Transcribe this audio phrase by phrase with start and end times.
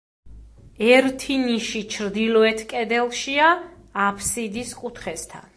[0.85, 3.53] ერთი ნიში ჩრდილოეთ კედელშია,
[4.09, 5.49] აფსიდის კუთხესთან.